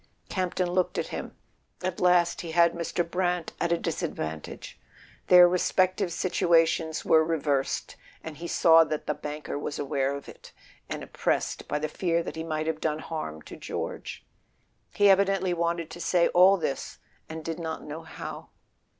[0.29, 1.35] Campton looked at him.
[1.83, 3.07] At last he had Mr.
[3.07, 4.79] Brant at a disadvantage.
[5.27, 10.53] Their respective situations were reversed, and he saw that the banker was aware of it,
[10.89, 14.25] and oppressed by the fear that he might have done harm to George.
[14.95, 16.97] He evidently wanted to say all this
[17.29, 18.49] and did not know how.